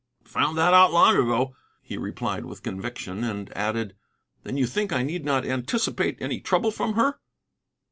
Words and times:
"Found 0.23 0.57
that 0.57 0.73
out 0.73 0.91
long 0.91 1.15
ago," 1.15 1.55
he 1.83 1.95
replied 1.95 2.45
with 2.45 2.63
conviction, 2.63 3.23
and 3.23 3.55
added: 3.55 3.95
"Then 4.41 4.57
you 4.57 4.65
think 4.65 4.91
I 4.91 5.03
need 5.03 5.25
not 5.25 5.45
anticipate 5.45 6.17
any 6.19 6.39
trouble 6.39 6.71
from 6.71 6.93
her?" 6.93 7.19